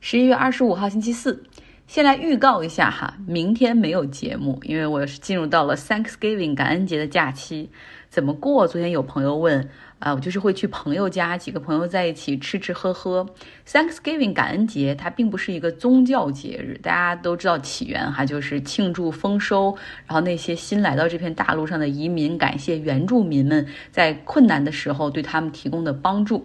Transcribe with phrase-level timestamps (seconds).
[0.00, 1.44] 十一月二十五号星期四，
[1.86, 7.68] 先来预告一下哈，明天没有节目，因为我是进入到了 Thanksgiving 感恩节的假期，
[8.10, 8.66] 怎么过？
[8.66, 9.70] 昨天有朋友问。
[10.00, 13.26] 啊，我就是会去朋友家，几个朋友在一起吃吃喝喝。
[13.68, 19.76] Thanksgiving 感恩节，它并不是一个宗教节日，大家都知道起源哈，就是庆祝丰收，
[20.06, 26.44] 然后那些新来到这片大陆上的移民，感谢原住民们在困难的时候对他们提供的帮助。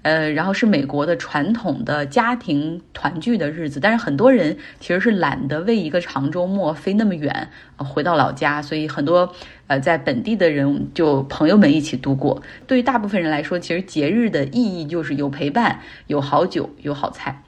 [0.00, 9.34] 呃，然后是美国的传统的家庭团聚的日子，但是很多人其实是懒得为一个长周末飞那么远，回到老家，所以很多
[9.66, 12.42] 呃在本地的人就朋友们一起度过。
[12.66, 17.42] 对于大部分人来说，其实节日的意义就是有陪伴、有好酒、有好菜。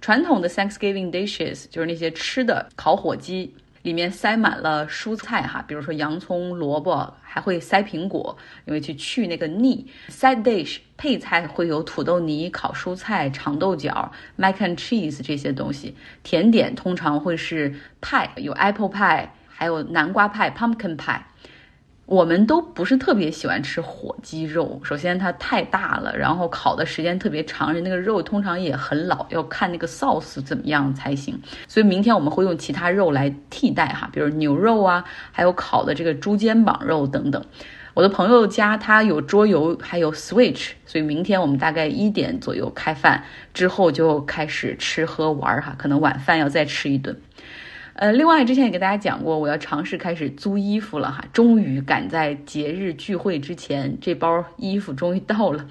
[0.00, 3.54] 传统的 Thanksgiving dishes 就是那些吃的烤火鸡。
[3.84, 9.86] 里面塞满了蔬菜哈，比如说洋葱、萝卜，还会塞苹果，因为去去那个腻。
[10.08, 15.94] Side dish 配菜会有土豆泥、烤蔬菜、长豆角、mac and cheese 这些东西。
[16.22, 21.20] 甜点通常会是派，有 apple pie，还有南瓜派 pumpkin pie。
[22.06, 31.40] 我们都不是特别喜欢吃火鸡肉，首先它太大了，然后烤的时间特别长，那个肉通常也很老，要看那个 sauce 怎么样才行。
[31.66, 35.02] 所以明天我们会用其他肉来替代哈，比如牛肉啊，
[35.32, 37.42] 还有烤的这个猪肩膀肉等等。
[37.94, 43.24] 我的朋友家他有桌游，还有 switch，所以明天我们大概一点左右开饭，
[43.54, 47.16] 之后就开始吃喝玩哈，可能晚饭要再吃一顿。
[47.96, 55.64] 呃，另外之前也给大家讲过，我要尝试开始租衣服了哈，终于赶在节日聚会之前，这包衣服终于到了，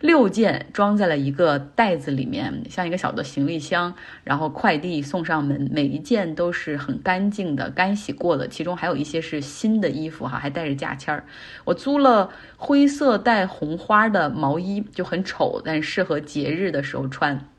[0.00, 11.24] 六件装在了一个袋子里面，像一个小的行李箱，然后快递送上门，每一件都是很干净的，干洗过的，其中还有一些是新的衣服哈，还带着价签儿。
[11.64, 17.49] 我租了灰色带红花的毛衣，就很丑，但适合节日的时候穿。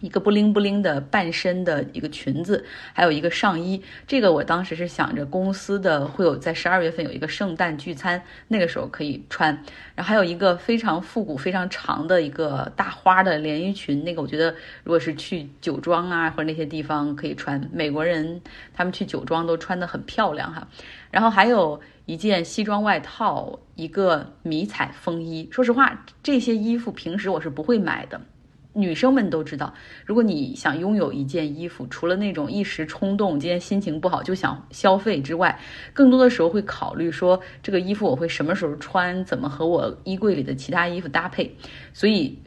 [0.00, 3.82] 一个不灵不灵的半身的一个裙子，还有一个上衣。
[4.06, 9.52] 这个我当时是想着公司的会有在十二月份有一个圣诞聚餐，那个时候可以穿。
[9.94, 17.68] 然后还有一个非常复古、非常长的一个大花的连衣裙，那个我觉得如果是去酒庄啊或者那些地方可以穿。
[17.72, 18.40] 美国人
[18.72, 20.66] 他们去酒庄都穿得很漂亮哈。
[21.10, 25.48] 然后还有一件西装外套，一个迷彩风衣。
[25.52, 28.20] 说实话，这些衣服平时我是不会买的。
[28.72, 29.74] 女生们都知道，
[30.06, 35.58] 如果你想拥有一件衣服，除了那种一时冲动、今天心情不好就想消费之外，
[35.92, 41.54] 更多的时候会考虑说这个衣服我会什么时候穿，怎么和我衣柜里的其他衣服搭配，
[41.92, 42.38] 所以。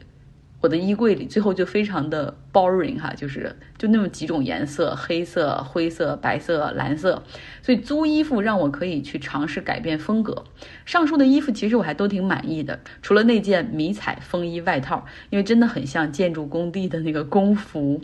[0.64, 7.22] 我的衣柜里最后就非常的 boring 哈，就是就那么几种颜色，黑色、灰色、白色、蓝色，
[7.60, 10.42] 所以租衣服让我可以去尝试改变风格。
[10.86, 18.00] 上述的衣服其实我还都挺满意的，除了那件迷彩风衣外套，因为真的很像建筑工地的那个工服。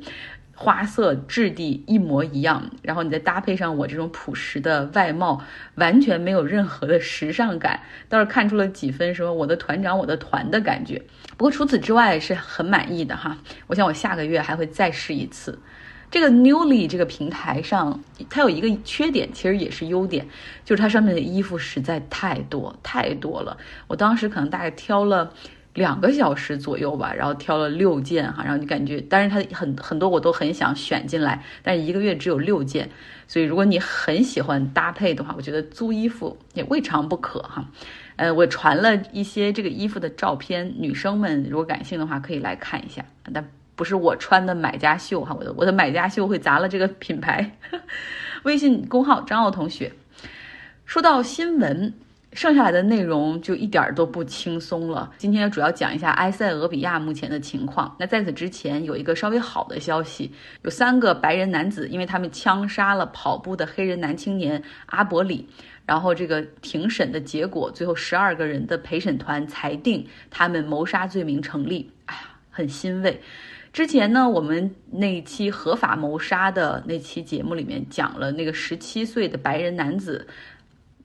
[0.62, 5.42] 花色质地一模一样，然后你再搭配上我这种朴实的外貌，
[5.76, 11.00] 完全没有任何的时尚感，倒是看出了几分说我的团长我的团的感觉。
[11.38, 13.38] 不过除此之外是很满意的哈，
[13.68, 15.58] 我想我下个月还会再试一次。
[16.10, 20.28] 这个 Newly 这个平台上，它有一个缺点，其实也是优点，
[20.66, 23.56] 就是它上面的衣服实在太多太多了。
[23.86, 25.32] 我当时可能大概挑了。
[25.74, 32.90] 两个小时左右吧，然后挑了六件哈，然后你感觉，但是它很很多我都很想选进来，但是一个月只有六件，
[33.28, 37.64] 所以如果你很喜欢搭配的话，我觉得租衣服也未尝不可哈。
[38.16, 47.56] 呃，我传了一些这个衣服的照片，女生们如果感兴趣的话可以来看一下，但不是我穿的买家秀哈，我的我的买家秀会砸了这个品牌。
[48.42, 49.92] 微信公号张奥同学，
[50.84, 51.94] 说到新闻。
[52.32, 55.12] 剩下来的内容就一点都不轻松了。
[55.18, 57.94] 今天主要讲一下埃塞俄比亚目前的情况。
[57.98, 60.32] 那在此之前有一个稍微好的消息，
[60.62, 65.48] 有三个白人男子，因为他们枪杀了跑步的黑人男青年阿伯里，
[65.84, 71.90] 然后这个庭审的结果，最后十二个人的陪审团裁定他们谋杀罪名成立。
[72.04, 73.20] 哎呀，很欣慰。
[73.72, 80.28] 之前呢，我们那一期合法谋杀的那期节目里面讲了那个十七岁的白人男子。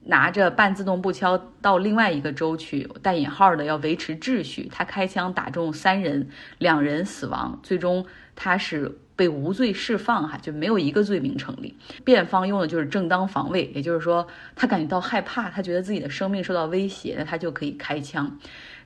[0.06, 4.68] 拿着半自动步枪到另外一个州去，带引号的要维持秩序。
[4.72, 11.76] 他开枪打中三人，两人死亡，最终他是被无罪释放，哈，就没有一个罪名成立。
[12.04, 18.38] 辩方用的就是正当防卫，也就是说他感觉到害怕，他觉得自己的生命受到威胁，那他就可以开枪。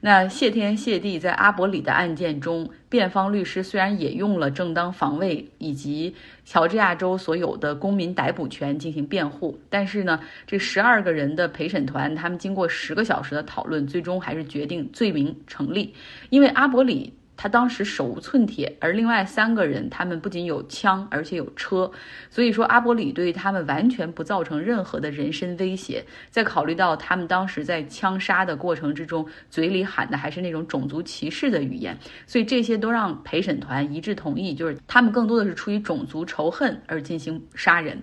[0.03, 6.15] 那谢天谢地，在阿伯里的案件中，辩方律师虽然也用了正当防卫以及
[6.47, 15.95] 乔治亚州所有的公民逮捕权进行辩护，但是呢，这十二个人的陪审团，他们经过十个小时的讨论，最终还是决定罪名成立，
[16.31, 17.13] 因为阿伯里。
[17.43, 21.91] 他当时手无寸铁，而另外三个人他们不仅有枪，而且有车，
[22.29, 26.05] 所以说阿波里对他们完全不造成任何的人身威胁。
[26.29, 31.97] 在考虑到他们当时在枪杀的过程之中，嘴里喊的还是那种种族歧视的语言，
[32.27, 38.03] 所以这些都让陪审团一致同意，就是他们更多的是出于种族仇恨而进行杀人。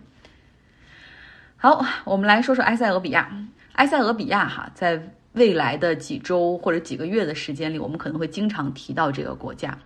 [1.58, 3.30] 好，我们来说说埃塞俄比亚。
[3.74, 5.14] 埃塞俄比亚哈在。
[5.38, 9.78] 未来的几周或者几个月的时间里，我们可能会经常提到这个国家。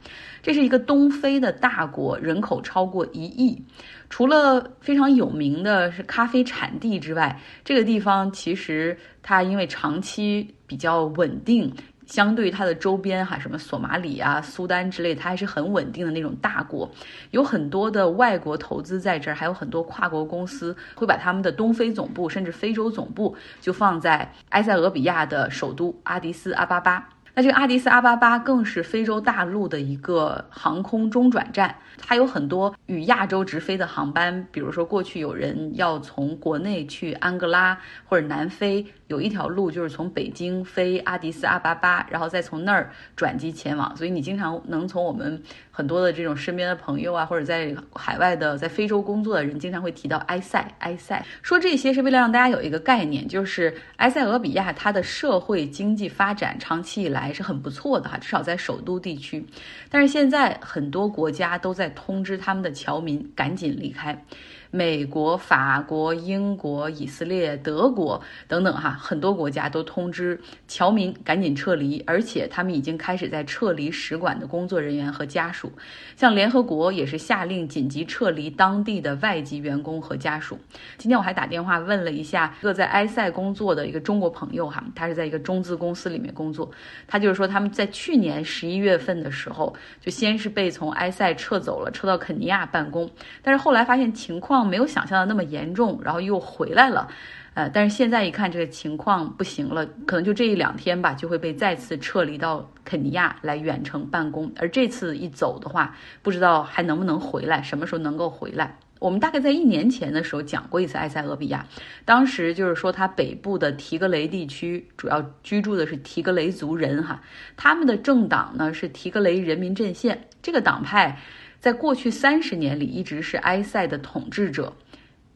[0.41, 3.61] 这是一个东非的大国，人口超过一亿。
[4.09, 11.71] 除了非常有名的是咖啡产地之外，这个地方其实它因为长期比较稳定。
[12.11, 16.91] 相对于它的周边哈，什么索马里啊、苏丹之类，它还是很稳定的那种大国，
[17.31, 27.07] 有很多的外国投资在这儿，还有很多跨国公司会把他们的东非总部甚至非洲总部就放在埃塞俄比亚的首都阿迪斯阿巴巴。
[27.33, 38.85] 那这个阿迪斯阿巴巴更是非洲大陆的一个航空中转站，它有很多与亚洲直飞的航班，比如说过去有人要从国内去安哥拉或者南非。
[39.07, 43.93] 有一条路就是从北京飞阿迪斯阿巴巴，然后再从那儿转机前往。
[43.97, 50.65] 所以你经常能从我们很多的这种身边的朋友啊，或者在海外的在非洲工作的人，经常会提到埃塞。
[50.79, 59.45] 埃塞说这些是为了让大家有一个概念，就是埃塞俄比亚它的社会经济发展长期以来还是很不错的哈，至少在首都地区。
[59.89, 64.25] 但是现在很多国家都在通知他们的侨民赶紧离开。
[64.71, 75.69] 美国、法国、英国、以色列、德国等等，哈，很多国家都通知侨民赶紧撤离，而且他们已经开始在撤离使馆的工作人员和家属。
[76.15, 80.57] 像联合国也是下令紧急撤离当地的外籍员工和家属。
[80.97, 86.71] 今天我还打电话问了一下一个在埃塞工作的一个中国朋友，哈，他是在一个中资公司里面工作，
[87.07, 94.60] 他就是说他们在去年十一月份的时候，就先是被从埃塞撤走了，撤到肯尼亚办公，但是后来发现情况。
[94.67, 97.07] 没有想象的那么严重，然后又回来了，
[97.53, 104.51] 呃，但是现在一看这个情况不行了，可能就这一两天吧，就会被再次撤离到肯尼亚来远程办公。
[104.57, 108.77] 而这次一走的话，不知道还能不能回来，什么时候能够回来？
[108.99, 111.65] 我们大概在一年前的时候讲过一次埃塞俄比亚，
[112.05, 117.19] 当时就是说它北部的提格雷地区主要居住的是提格雷族人哈，
[117.57, 121.17] 他们的政党呢是提格雷人民阵线，这个党派。
[121.61, 124.73] 在过去三十年里，一直是埃塞的统治者、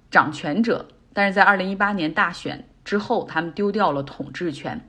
[0.09, 4.81] 掌权者，但是在二零一八年大选之后，他们丢掉了统治权。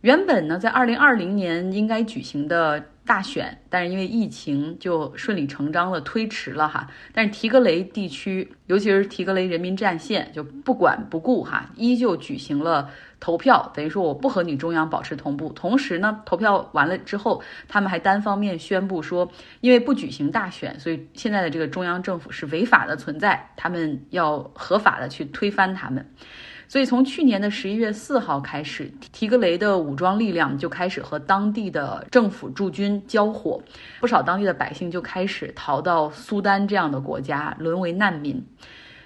[0.00, 6.88] 原本呢，在二零二零年应该举行的大选，但是因为疫情就顺理成章的推迟了哈。
[7.12, 12.90] 但是提格雷地区，尤其是提格雷人民战线，就不管不顾哈，依旧举行了。
[13.18, 19.30] 投票等于说我不和你中央保持同步，同时呢，投票完了之后，他们还单方面宣布说，
[19.60, 26.10] 因为不举行大选，所以现在的这个中央政府是违法的存在，他们要合法的去推翻他们。
[26.70, 33.60] 所以从去年的十一月四号开始，提格雷的武装力量就开始和当地的政府驻军交火，
[33.98, 38.40] 不少当地的百姓就开始逃到苏丹这样的国家，沦为难民。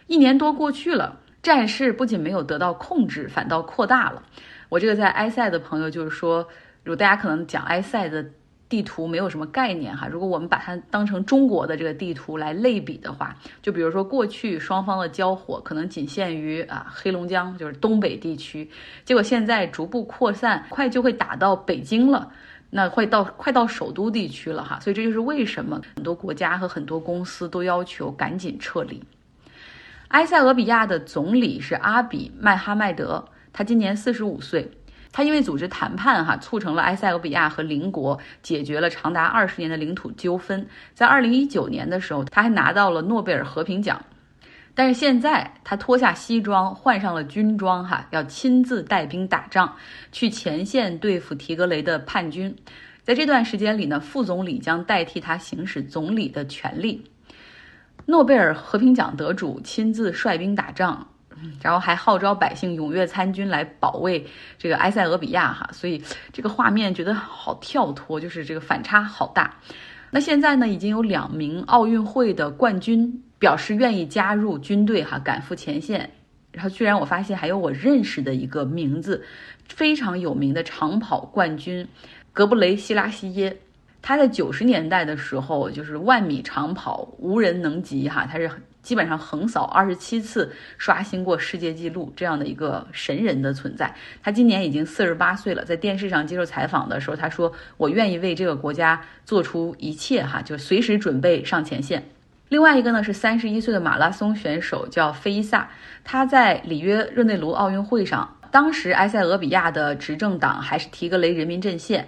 [0.09, 1.21] 一年多过去了。
[1.43, 4.23] 战事不仅没有得到控制，反倒扩大了。
[4.69, 6.47] 我这个在埃塞的朋友就是说，
[6.83, 8.25] 如果大家可能讲埃塞的
[8.69, 18.69] 地图没有什么概念哈，如果我们把它当成中国的这个地图来类比的话，就比如说过去双方的交火可能仅限于啊黑龙江，就是东北地区，
[19.05, 22.33] 结果现在逐步扩散，快就会打到北京了，
[22.71, 24.81] 那会到快到首都地区了哈。
[24.81, 29.01] 所以这就是为什么很多国家和很多公司都要求赶紧撤离。
[30.09, 34.71] 埃塞俄比亚的总理是阿比麦哈迈德，他今年四十五岁。
[35.17, 40.67] 他因为组织谈判，哈，促成了埃塞俄比亚和邻国解决了长达二十年的领土纠纷。
[40.93, 44.05] 在二零一九年的时候，他还拿到了诺贝尔和平奖。
[44.75, 49.73] 但是现在他脱下西装，换上了军装，哈，要亲自带兵打仗，
[50.11, 52.53] 去前线对付提格雷的叛军。
[53.05, 57.05] 在这段时间里呢，副总理将代替他行使总理的权利。
[58.07, 61.07] 诺贝尔和平奖得主亲自率兵打仗，
[61.63, 64.25] 然后还号召百姓踊跃参军来保卫
[64.59, 69.55] 这个埃塞俄比亚哈，所以这个画面觉得好跳脱，就是这个反差好大。
[70.11, 76.09] 那现在呢，已经有两名奥运会的冠军表示愿意加入军队哈，赶赴前线。
[76.53, 79.21] 然后居然我发现还有我认识的一个名字，
[79.69, 81.85] 非常有名的长跑冠军
[82.33, 83.57] 格布雷西拉西耶。
[84.01, 88.49] 他在九十年代的时候就是万米长跑无人能及哈，他是
[88.85, 93.93] 基本上横扫二十七次，刷新过世界纪录这样的一个神人的存在。
[94.23, 102.05] 他今年已经四十八岁了，在电视上接受采访的时候，他说：“我愿意为这个国家做出一切哈，就随时准备上前线。”
[102.51, 105.71] 另外一个呢是三十一岁的马拉松选手叫菲萨，
[106.05, 112.07] 他在里约热内卢奥运会上，当时埃塞俄比亚的执政党还是提格雷人民阵线。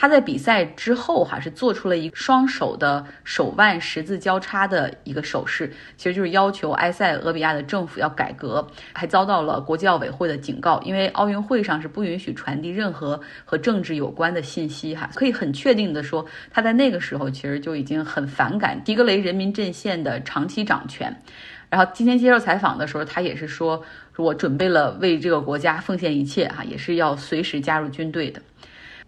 [0.00, 21.12] 他在比赛之后，哈是做出了一双手的手腕十字交叉的一个手势，其实就是要求埃塞俄比亚的政府要改革，还遭到了国际奥委会的警告，因为奥运会上是不允许传递任何和政治有关的信息，哈，可以很确定的说，他在那个时候其实就已经很反感迪格雷人民阵线的长期掌权。
[21.68, 23.82] 然后今天接受采访的时候，他也是说，
[24.16, 28.40] 我准备了为这个国家奉献一切，哈，也是要随时加入军队的。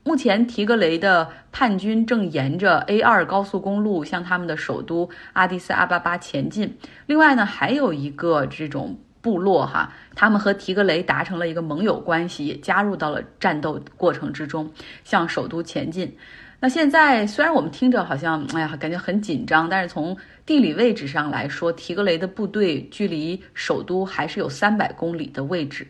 [0.02, 6.74] 目前，提格雷的叛军正沿着 A 二高速公路向他们的首都阿迪斯阿巴巴前进。
[7.04, 14.70] 另外呢，还有一个这种部落哈，他们和提格雷达成了一个盟友关系，也加入到了战斗过程之中，
[15.04, 16.16] 向首都前进。
[16.62, 20.16] 那现在虽然我们听着好像哎呀，感觉很紧张，但是从
[20.46, 25.86] 地理位置上来说，提格雷的部队距离首都还是有三百公里的位置。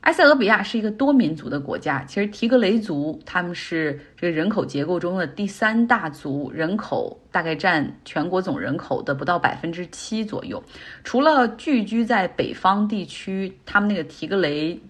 [0.00, 10.62] 埃塞俄比亚是一个多民族的国家，其实提格雷族他们是这个人口结构中的第三大族，人口大概占全国总人口的不到百分之七左右。
[11.04, 14.80] 除了聚居在北方地区，他们那个提格雷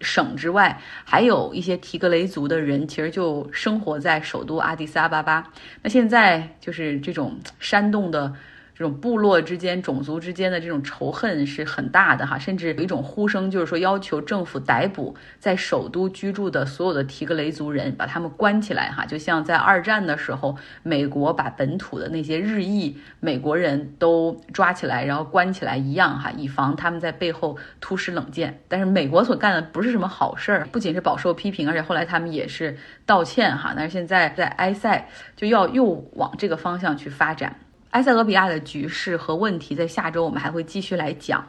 [0.00, 5.52] 省之外，还有一些提格雷族的人，其实就生活在首都阿迪斯阿巴巴。
[5.82, 8.32] 那现在就是这种煽动的。
[8.80, 28.62] 这种部落之间、种族之间的这种仇恨是很大的哈，甚至有一种呼声，就是说要求政府逮捕在首都居住的所有的提格雷族人，把他们关起来哈，就像在二战的时候，美国把本土的那些日裔美国人都抓起来，然后关起来一样哈，以防他们在背后突施冷箭。
[28.66, 33.74] 但是美国所干的不是什么好事儿，不仅是饱受批评，而且后来他们也是道歉哈。
[33.76, 35.06] 但是现在在埃塞
[35.36, 35.84] 就要又
[36.14, 37.54] 往这个方向去发展。
[37.90, 41.44] 埃塞俄比亚的局势和问题，在下周我们还会继续来讲。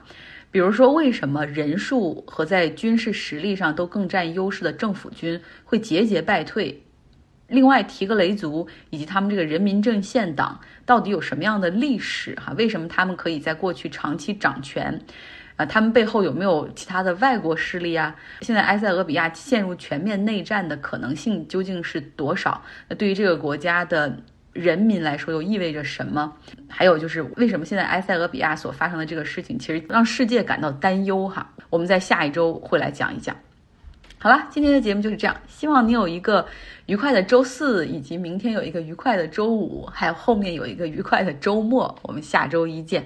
[0.49, 6.83] 比如说，为什么人数和在军事实力上都更占优势的政府军会节节败退？
[7.47, 12.33] 另外，提格雷族以及他们这个人民阵线党到底有什么样的历史？
[12.35, 14.99] 哈，为什么他们可以在过去长期掌权？
[15.57, 18.15] 啊，他们背后有没有其他的外国势力啊？
[18.41, 22.61] 现在埃塞俄比亚陷入全面内战的可能性究竟是多少？
[22.89, 24.17] 那对于这个国家的？
[24.53, 26.33] 人民来说又意味着什么？
[26.67, 31.49] 还有就是为什么现在埃塞俄比亚所发生的这个事情，其实让世界感到担忧哈？
[31.69, 33.35] 我们在下一周会来讲一讲。
[34.17, 36.45] 好了，今天的节目就是这样，希望你有一个
[36.85, 41.97] 愉快的周四，以及明天有一个愉快的周五，还有后面有一个愉快的周末。
[42.03, 43.03] 我们下周一见。